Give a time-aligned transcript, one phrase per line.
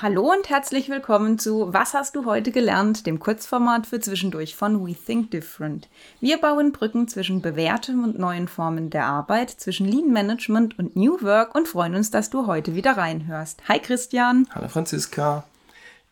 [0.00, 4.86] Hallo und herzlich willkommen zu Was hast du heute gelernt, dem Kurzformat für zwischendurch von
[4.86, 5.88] We Think Different.
[6.20, 11.20] Wir bauen Brücken zwischen bewährtem und neuen Formen der Arbeit, zwischen Lean Management und New
[11.22, 13.60] Work und freuen uns, dass du heute wieder reinhörst.
[13.66, 14.46] Hi Christian.
[14.54, 15.42] Hallo Franziska.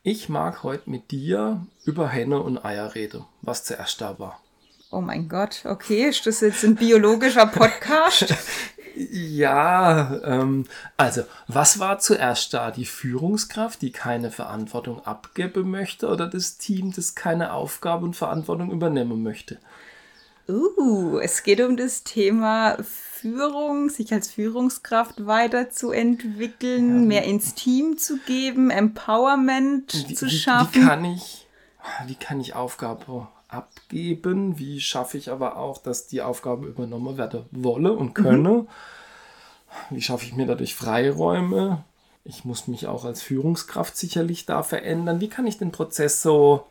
[0.02, 4.40] Ich mag heute mit dir über Henne und Eier reden, was zuerst da war.
[4.90, 8.34] Oh mein Gott, okay, ist das jetzt ein biologischer Podcast?
[8.96, 10.64] Ja, ähm,
[10.96, 12.70] also, was war zuerst da?
[12.70, 18.70] Die Führungskraft, die keine Verantwortung abgeben möchte, oder das Team, das keine Aufgabe und Verantwortung
[18.70, 19.58] übernehmen möchte?
[20.48, 27.06] Uh, es geht um das Thema Führung, sich als Führungskraft weiterzuentwickeln, ja.
[27.06, 30.74] mehr ins Team zu geben, Empowerment wie, zu schaffen.
[30.74, 31.46] Wie, wie kann ich,
[32.06, 34.58] wie kann ich Aufgabe abgeben?
[34.58, 38.50] Wie schaffe ich aber auch, dass die Aufgabe übernommen werden wolle und könne?
[38.50, 38.68] Mhm.
[39.90, 41.84] Wie schaffe ich mir dadurch Freiräume?
[42.24, 45.20] Ich muss mich auch als Führungskraft sicherlich da verändern.
[45.20, 46.66] Wie kann ich den Prozess so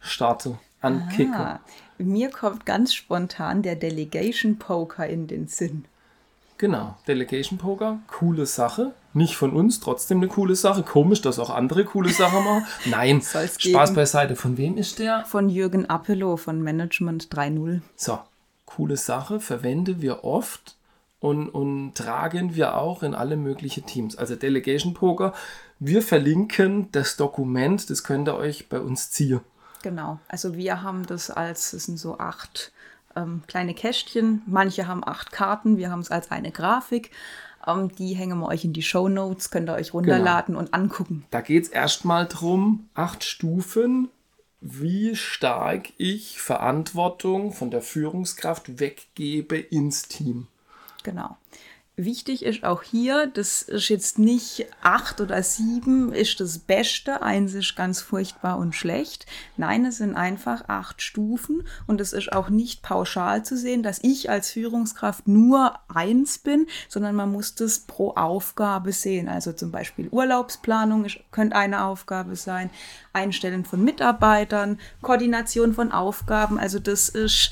[0.00, 1.34] starten, ankicken?
[1.34, 1.60] Ah,
[1.96, 5.86] mir kommt ganz spontan der Delegation Poker in den Sinn.
[6.58, 8.92] Genau, Delegation Poker, coole Sache.
[9.18, 10.84] Nicht von uns, trotzdem eine coole Sache.
[10.84, 12.66] Komisch, dass auch andere coole Sachen machen.
[12.86, 13.94] Nein, Spaß geben.
[13.94, 14.36] beiseite.
[14.36, 15.24] Von wem ist der?
[15.24, 17.80] Von Jürgen Appelo von Management 3.0.
[17.96, 18.20] So,
[18.64, 20.76] coole Sache, verwenden wir oft
[21.18, 24.16] und, und tragen wir auch in alle möglichen Teams.
[24.16, 25.34] Also Delegation Poker.
[25.80, 29.40] Wir verlinken das Dokument, das könnt ihr euch bei uns ziehen.
[29.82, 32.72] Genau, also wir haben das als, es sind so acht
[33.16, 34.42] ähm, kleine Kästchen.
[34.46, 37.10] Manche haben acht Karten, wir haben es als eine Grafik.
[37.68, 40.60] Ähm, die hängen wir euch in die Show Notes, könnt ihr euch runterladen genau.
[40.60, 41.24] und angucken.
[41.30, 44.08] Da geht es erstmal darum, acht Stufen,
[44.60, 50.48] wie stark ich Verantwortung von der Führungskraft weggebe ins Team.
[51.04, 51.36] Genau.
[52.00, 57.54] Wichtig ist auch hier, das ist jetzt nicht acht oder sieben ist das Beste, eins
[57.54, 59.26] ist ganz furchtbar und schlecht.
[59.56, 63.98] Nein, es sind einfach acht Stufen und es ist auch nicht pauschal zu sehen, dass
[64.04, 69.28] ich als Führungskraft nur eins bin, sondern man muss das pro Aufgabe sehen.
[69.28, 72.70] Also zum Beispiel Urlaubsplanung ist, könnte eine Aufgabe sein,
[73.12, 76.60] Einstellen von Mitarbeitern, Koordination von Aufgaben.
[76.60, 77.50] Also das ist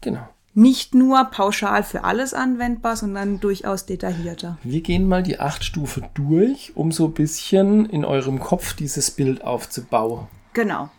[0.00, 4.58] genau nicht nur pauschal für alles anwendbar, sondern durchaus detaillierter.
[4.62, 9.10] Wir gehen mal die acht Stufen durch, um so ein bisschen in eurem Kopf dieses
[9.10, 10.26] Bild aufzubauen.
[10.52, 10.90] Genau.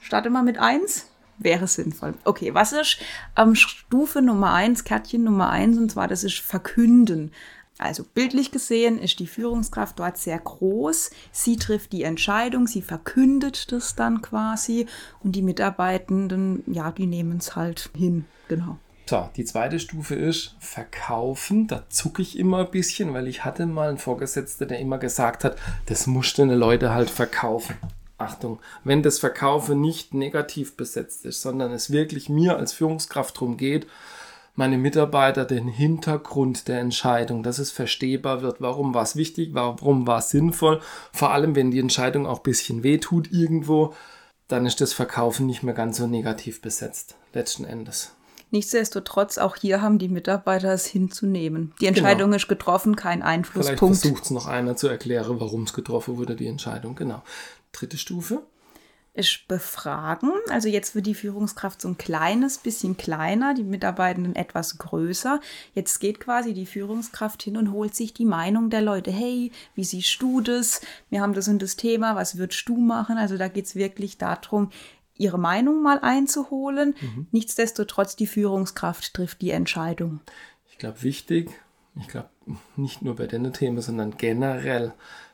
[0.00, 1.06] Starte mal mit eins.
[1.38, 2.14] Wäre sinnvoll.
[2.24, 2.98] Okay, was ist
[3.36, 7.32] ähm, Stufe Nummer eins, Kärtchen Nummer eins, und zwar das ist Verkünden.
[7.78, 11.10] Also bildlich gesehen ist die Führungskraft dort sehr groß.
[11.32, 14.84] Sie trifft die Entscheidung, sie verkündet das dann quasi
[15.24, 18.26] und die Mitarbeitenden, ja, die nehmen es halt hin.
[18.50, 18.78] Genau.
[19.06, 21.68] So, die zweite Stufe ist verkaufen.
[21.68, 25.44] Da zucke ich immer ein bisschen, weil ich hatte mal einen Vorgesetzten, der immer gesagt
[25.44, 25.56] hat,
[25.86, 27.76] das mussten die Leute halt verkaufen.
[28.18, 33.56] Achtung, wenn das Verkaufen nicht negativ besetzt ist, sondern es wirklich mir als Führungskraft darum
[33.56, 33.86] geht,
[34.56, 40.08] meine Mitarbeiter den Hintergrund der Entscheidung, dass es verstehbar wird, warum war es wichtig, warum
[40.08, 40.80] war es sinnvoll,
[41.12, 43.94] vor allem wenn die Entscheidung auch ein bisschen wehtut irgendwo,
[44.48, 48.16] dann ist das Verkaufen nicht mehr ganz so negativ besetzt, letzten Endes.
[48.50, 51.72] Nichtsdestotrotz, auch hier haben die Mitarbeiter es hinzunehmen.
[51.80, 52.36] Die Entscheidung genau.
[52.36, 53.80] ist getroffen, kein Einflusspunkt.
[53.80, 56.94] Vielleicht versucht es noch einer zu erklären, warum es getroffen wurde, die Entscheidung.
[56.94, 57.22] Genau.
[57.72, 58.42] Dritte Stufe
[59.12, 60.30] ist befragen.
[60.50, 65.40] Also jetzt wird die Führungskraft so ein kleines bisschen kleiner, die Mitarbeitenden etwas größer.
[65.74, 69.10] Jetzt geht quasi die Führungskraft hin und holt sich die Meinung der Leute.
[69.10, 70.80] Hey, wie siehst du das?
[71.08, 73.18] Wir haben das und das Thema, was würdest du machen?
[73.18, 74.70] Also da geht es wirklich darum,
[75.20, 76.94] ihre Meinung mal einzuholen.
[77.00, 77.26] Mhm.
[77.30, 80.20] Nichtsdestotrotz, die Führungskraft trifft die Entscheidung.
[80.70, 81.50] Ich glaube, wichtig,
[81.98, 82.30] ich glaube,
[82.76, 84.92] nicht nur bei den Themen, sondern generell,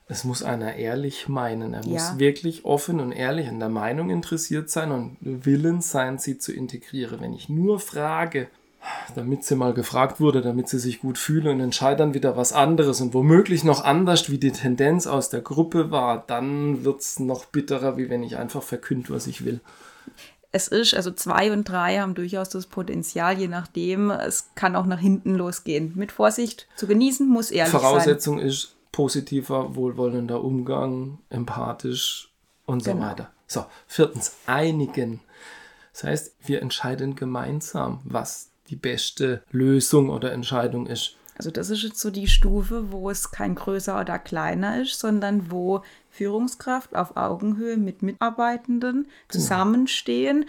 [0.08, 1.74] es muss einer ehrlich meinen.
[1.74, 1.90] Er ja.
[1.90, 6.52] muss wirklich offen und ehrlich an der Meinung interessiert sein und willens sein, sie zu
[6.52, 7.20] integrieren.
[7.20, 8.48] Wenn ich nur frage,
[9.14, 13.00] damit sie mal gefragt wurde, damit sie sich gut fühlen und entscheiden wieder was anderes
[13.00, 17.46] und womöglich noch anders, wie die Tendenz aus der Gruppe war, dann wird es noch
[17.46, 19.60] bitterer, wie wenn ich einfach verkünde, was ich will.
[20.52, 24.86] Es ist, also zwei und drei haben durchaus das Potenzial, je nachdem, es kann auch
[24.86, 25.92] nach hinten losgehen.
[25.96, 28.48] Mit Vorsicht zu genießen, muss ehrlich Voraussetzung sein.
[28.48, 32.32] Voraussetzung ist positiver, wohlwollender Umgang, empathisch
[32.64, 33.06] und so genau.
[33.06, 33.30] weiter.
[33.46, 35.20] So, viertens, einigen.
[35.92, 41.16] Das heißt, wir entscheiden gemeinsam, was die beste Lösung oder Entscheidung ist.
[41.38, 45.50] Also das ist jetzt so die Stufe, wo es kein größer oder kleiner ist, sondern
[45.50, 49.10] wo Führungskraft auf Augenhöhe mit Mitarbeitenden genau.
[49.28, 50.46] zusammenstehen.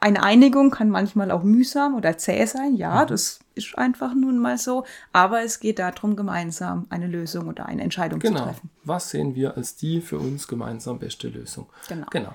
[0.00, 3.08] Eine Einigung kann manchmal auch mühsam oder zäh sein, ja, mhm.
[3.08, 7.82] das ist einfach nun mal so, aber es geht darum, gemeinsam eine Lösung oder eine
[7.82, 8.38] Entscheidung genau.
[8.38, 8.70] zu treffen.
[8.84, 11.66] Was sehen wir als die für uns gemeinsam beste Lösung?
[11.86, 12.06] Genau.
[12.10, 12.34] genau.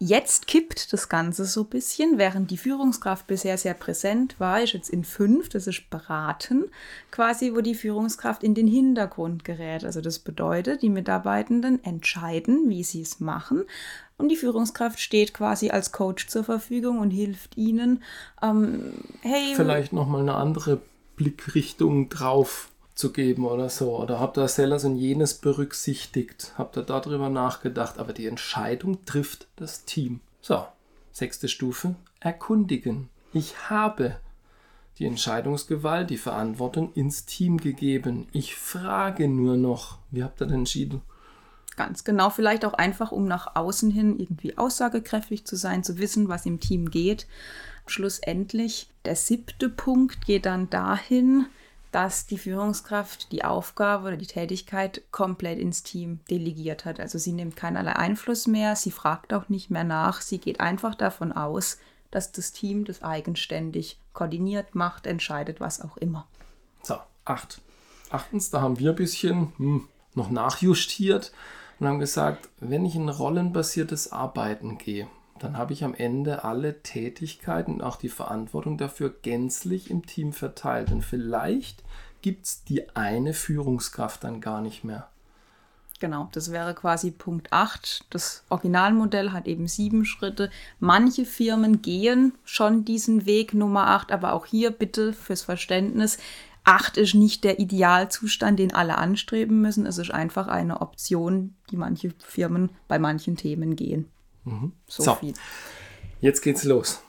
[0.00, 4.72] Jetzt kippt das Ganze so ein bisschen, während die Führungskraft bisher sehr präsent war, ist
[4.72, 6.66] jetzt in fünf, das ist beraten,
[7.10, 9.84] quasi, wo die Führungskraft in den Hintergrund gerät.
[9.84, 13.64] Also das bedeutet, die Mitarbeitenden entscheiden, wie sie es machen.
[14.18, 18.04] Und die Führungskraft steht quasi als Coach zur Verfügung und hilft ihnen,
[18.40, 18.92] ähm,
[19.22, 19.54] hey.
[19.56, 20.80] Vielleicht nochmal eine andere
[21.16, 23.96] Blickrichtung drauf zu geben oder so.
[23.96, 26.52] Oder habt ihr Sellers und jenes berücksichtigt?
[26.58, 27.96] Habt ihr darüber nachgedacht?
[27.96, 30.18] Aber die Entscheidung trifft das Team.
[30.40, 30.66] So,
[31.12, 33.08] sechste Stufe, erkundigen.
[33.32, 34.16] Ich habe
[34.98, 38.26] die Entscheidungsgewalt, die Verantwortung ins Team gegeben.
[38.32, 41.02] Ich frage nur noch, wie habt ihr denn entschieden?
[41.76, 46.28] Ganz genau, vielleicht auch einfach, um nach außen hin irgendwie aussagekräftig zu sein, zu wissen,
[46.28, 47.28] was im Team geht.
[47.86, 51.46] Schlussendlich, der siebte Punkt geht dann dahin,
[51.92, 57.00] dass die Führungskraft die Aufgabe oder die Tätigkeit komplett ins Team delegiert hat.
[57.00, 60.94] Also sie nimmt keinerlei Einfluss mehr, sie fragt auch nicht mehr nach, sie geht einfach
[60.94, 61.78] davon aus,
[62.10, 66.26] dass das Team das eigenständig koordiniert, macht, entscheidet, was auch immer.
[66.82, 67.60] So, acht.
[68.10, 71.32] Achtens, da haben wir ein bisschen hm, noch nachjustiert
[71.78, 75.08] und haben gesagt, wenn ich in rollenbasiertes Arbeiten gehe,
[75.42, 80.32] dann habe ich am Ende alle Tätigkeiten und auch die Verantwortung dafür gänzlich im Team
[80.32, 80.90] verteilt.
[80.90, 81.82] Und vielleicht
[82.22, 85.08] gibt es die eine Führungskraft dann gar nicht mehr.
[86.00, 88.04] Genau, das wäre quasi Punkt 8.
[88.10, 90.48] Das Originalmodell hat eben sieben Schritte.
[90.78, 96.18] Manche Firmen gehen schon diesen Weg Nummer 8, aber auch hier bitte fürs Verständnis.
[96.64, 99.86] 8 ist nicht der Idealzustand, den alle anstreben müssen.
[99.86, 104.08] Es ist einfach eine Option, die manche Firmen bei manchen Themen gehen.
[104.48, 104.72] Mhm.
[104.86, 105.34] So, so, viel.
[106.20, 107.00] Jetzt geht's los.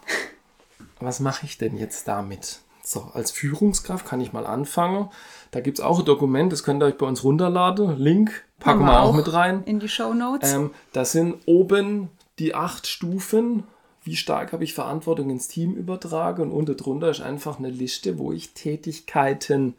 [1.00, 2.60] Was mache ich denn jetzt damit?
[2.84, 5.10] So, als Führungskraft kann ich mal anfangen.
[5.52, 7.98] Da gibt es auch ein Dokument, das könnt ihr euch bei uns runterladen.
[7.98, 9.64] Link packen wir auch, auch, mit rein.
[9.66, 10.54] In die Show Notes.
[10.54, 12.10] Ähm, das sind oben
[12.40, 13.64] die acht Stufen.
[14.04, 16.44] Wie stark habe ich Verantwortung ins Team übertragen?
[16.44, 19.76] Und unten drunter ist einfach eine Liste, wo ich Tätigkeiten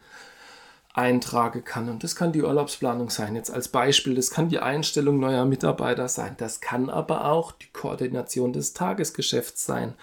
[0.93, 1.89] eintragen kann.
[1.89, 4.15] Und das kann die Urlaubsplanung sein, jetzt als Beispiel.
[4.15, 6.35] Das kann die Einstellung neuer Mitarbeiter sein.
[6.37, 9.93] Das kann aber auch die Koordination des Tagesgeschäfts sein.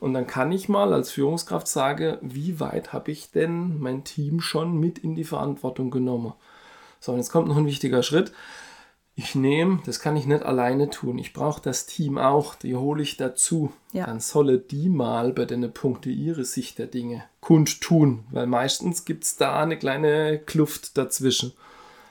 [0.00, 4.40] Und dann kann ich mal als Führungskraft sagen, wie weit habe ich denn mein Team
[4.40, 6.34] schon mit in die Verantwortung genommen.
[7.00, 8.32] So, und jetzt kommt noch ein wichtiger Schritt
[9.16, 11.18] ich nehme, das kann ich nicht alleine tun.
[11.18, 13.72] Ich brauche das Team auch, die hole ich dazu.
[13.92, 14.06] Ja.
[14.06, 19.24] Dann solle die mal bei den Punkten ihre Sicht der Dinge kundtun, weil meistens gibt
[19.24, 21.52] es da eine kleine Kluft dazwischen.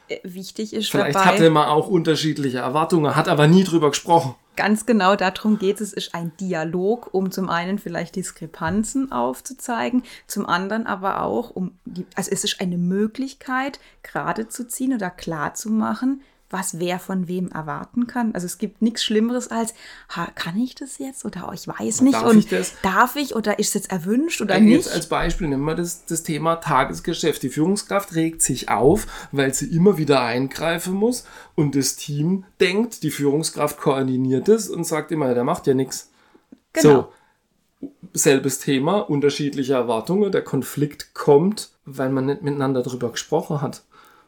[0.08, 4.36] Äh, wichtig ist Vielleicht dabei, hatte man auch unterschiedliche Erwartungen, hat aber nie drüber gesprochen.
[4.56, 5.94] Ganz genau darum geht es.
[5.94, 11.72] Es ist ein Dialog, um zum einen vielleicht Diskrepanzen aufzuzeigen, zum anderen aber auch, um
[11.86, 16.22] die, also es ist eine Möglichkeit, gerade zu ziehen oder klar zu machen,
[16.54, 18.34] was wer von wem erwarten kann.
[18.34, 19.74] Also es gibt nichts Schlimmeres als,
[20.10, 22.74] ha, kann ich das jetzt oder oh, ich weiß nicht darf und ich das?
[22.82, 24.86] darf ich oder ist es jetzt erwünscht oder ja, nicht?
[24.86, 27.44] Jetzt als Beispiel nehmen wir das, das Thema Tagesgeschäft.
[27.44, 33.04] Die Führungskraft regt sich auf, weil sie immer wieder eingreifen muss und das Team denkt,
[33.04, 36.12] die Führungskraft koordiniert es und sagt immer, der macht ja nichts.
[36.74, 37.12] Genau.
[37.82, 43.84] So, selbes Thema, unterschiedliche Erwartungen, der Konflikt kommt, weil man nicht miteinander darüber gesprochen hat.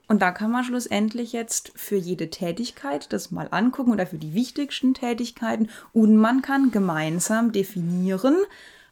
[0.07, 4.33] Und da kann man schlussendlich jetzt für jede Tätigkeit das mal angucken oder für die
[4.33, 8.35] wichtigsten Tätigkeiten und man kann gemeinsam definieren,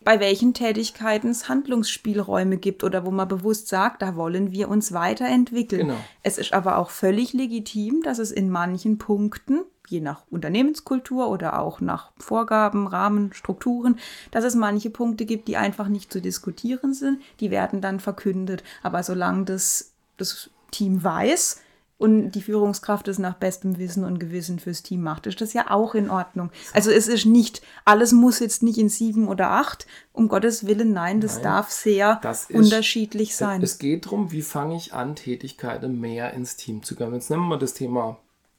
[0.04, 4.92] bei welchen Tätigkeiten es Handlungsspielräume gibt oder wo man bewusst sagt, da wollen wir uns
[4.92, 5.88] weiterentwickeln.
[5.88, 6.00] Genau.
[6.24, 11.60] Es ist aber auch völlig legitim, dass es in manchen Punkten, je nach Unternehmenskultur oder
[11.60, 13.98] auch nach Vorgaben, Rahmen, Strukturen,
[14.32, 17.22] dass es manche Punkte gibt, die einfach nicht zu diskutieren sind.
[17.40, 18.64] Die werden dann verkündet.
[18.82, 21.62] Aber solange das, das Team weiß
[21.98, 25.72] und die Führungskraft es nach bestem Wissen und Gewissen fürs Team macht, ist das ja
[25.72, 26.52] auch in Ordnung.
[26.74, 30.92] Also es ist nicht, alles muss jetzt nicht in sieben oder acht, um Gottes Willen,
[30.92, 33.62] nein, das nein, darf sehr das ist, unterschiedlich sein.
[33.62, 37.14] Es geht darum, wie fange ich an, Tätigkeiten mehr ins Team zu kommen.
[37.14, 38.18] Jetzt nehmen wir das Thema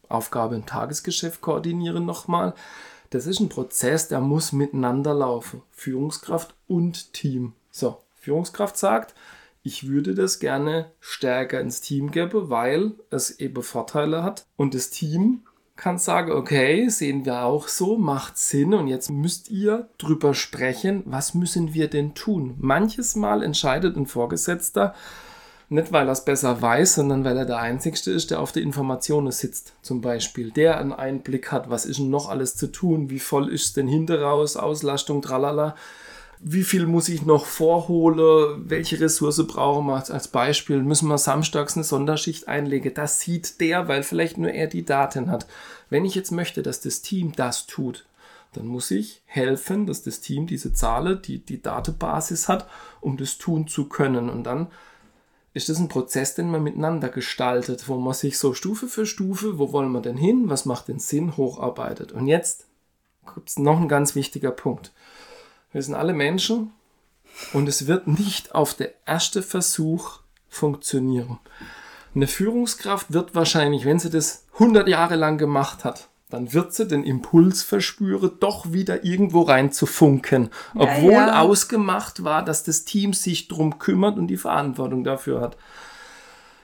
[0.09, 2.54] Aufgabe im Tagesgeschäft koordinieren nochmal.
[3.11, 5.62] Das ist ein Prozess, der muss miteinander laufen.
[5.71, 7.52] Führungskraft und Team.
[7.71, 9.14] So, Führungskraft sagt,
[9.64, 14.47] ich würde das gerne stärker ins Team geben, weil es eben Vorteile hat.
[14.56, 15.40] Und das Team
[15.75, 21.02] kann sagen, okay, sehen wir auch so, macht Sinn und jetzt müsst ihr drüber sprechen,
[21.06, 22.54] was müssen wir denn tun?
[22.59, 24.94] Manches Mal entscheidet ein Vorgesetzter,
[25.71, 28.62] Nicht, weil er es besser weiß, sondern weil er der Einzige ist, der auf der
[28.62, 30.50] Informationen sitzt, zum Beispiel.
[30.50, 33.88] Der einen Einblick hat, was ist denn noch alles zu tun, wie voll ist denn
[33.88, 35.75] hinter raus, Auslastung, tralala.
[36.46, 38.68] Wie viel muss ich noch vorholen?
[38.68, 40.82] Welche Ressource brauchen wir als Beispiel?
[40.82, 42.92] Müssen wir samstags eine Sonderschicht einlegen?
[42.92, 45.46] Das sieht der, weil vielleicht nur er die Daten hat.
[45.88, 48.04] Wenn ich jetzt möchte, dass das Team das tut,
[48.52, 52.68] dann muss ich helfen, dass das Team diese Zahlen, die, die Datenbasis hat,
[53.00, 54.28] um das tun zu können.
[54.28, 54.66] Und dann
[55.54, 59.58] ist das ein Prozess, den man miteinander gestaltet, wo man sich so Stufe für Stufe,
[59.58, 62.12] wo wollen wir denn hin, was macht den Sinn, hocharbeitet.
[62.12, 62.66] Und jetzt
[63.34, 64.92] gibt es noch ein ganz wichtiger Punkt.
[65.75, 66.71] Wir sind alle Menschen
[67.52, 71.40] und es wird nicht auf der erste Versuch funktionieren.
[72.14, 76.87] Eine Führungskraft wird wahrscheinlich, wenn sie das 100 Jahre lang gemacht hat, dann wird sie
[76.87, 80.49] den Impuls verspüren, doch wieder irgendwo rein zu funken.
[80.76, 81.40] Obwohl ja, ja.
[81.40, 85.57] ausgemacht war, dass das Team sich drum kümmert und die Verantwortung dafür hat.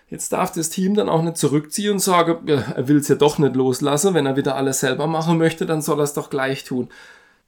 [0.08, 3.38] Jetzt darf das Team dann auch nicht zurückziehen und sagen, er will es ja doch
[3.38, 4.14] nicht loslassen.
[4.14, 6.88] Wenn er wieder alles selber machen möchte, dann soll er es doch gleich tun.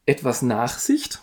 [0.06, 1.20] Etwas Nachsicht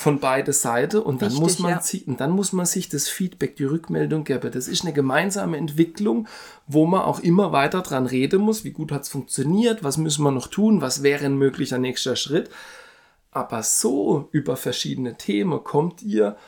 [0.00, 2.00] von beide Seiten und dann Richtig, muss man ja.
[2.06, 4.50] und dann muss man sich das Feedback, die Rückmeldung geben.
[4.50, 6.26] Das ist eine gemeinsame Entwicklung,
[6.66, 8.64] wo man auch immer weiter dran reden muss.
[8.64, 9.84] Wie gut hat es funktioniert?
[9.84, 10.80] Was müssen wir noch tun?
[10.80, 12.48] Was wäre ein möglicher nächster Schritt?
[13.30, 16.38] Aber so über verschiedene Themen kommt ihr